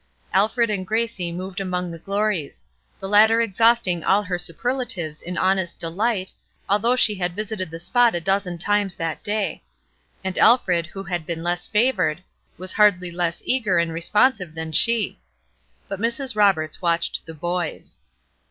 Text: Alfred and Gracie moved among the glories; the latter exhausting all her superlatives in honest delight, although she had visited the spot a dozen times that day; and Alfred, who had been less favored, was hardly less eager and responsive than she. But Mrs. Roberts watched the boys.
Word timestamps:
Alfred 0.33 0.71
and 0.71 0.87
Gracie 0.87 1.31
moved 1.31 1.59
among 1.59 1.91
the 1.91 1.99
glories; 1.99 2.63
the 2.99 3.07
latter 3.07 3.39
exhausting 3.39 4.03
all 4.03 4.23
her 4.23 4.39
superlatives 4.39 5.21
in 5.21 5.37
honest 5.37 5.77
delight, 5.79 6.33
although 6.67 6.95
she 6.95 7.13
had 7.13 7.35
visited 7.35 7.69
the 7.69 7.77
spot 7.77 8.15
a 8.15 8.19
dozen 8.19 8.57
times 8.57 8.95
that 8.95 9.23
day; 9.23 9.61
and 10.23 10.39
Alfred, 10.39 10.87
who 10.87 11.03
had 11.03 11.27
been 11.27 11.43
less 11.43 11.67
favored, 11.67 12.23
was 12.57 12.71
hardly 12.71 13.11
less 13.11 13.43
eager 13.45 13.77
and 13.77 13.93
responsive 13.93 14.55
than 14.55 14.71
she. 14.71 15.19
But 15.87 15.99
Mrs. 16.01 16.35
Roberts 16.35 16.81
watched 16.81 17.27
the 17.27 17.35
boys. 17.35 17.97